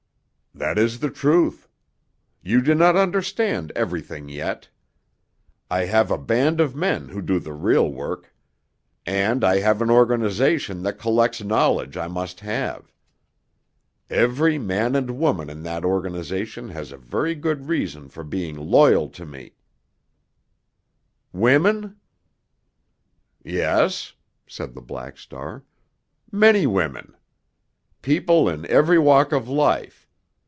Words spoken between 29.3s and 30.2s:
of life.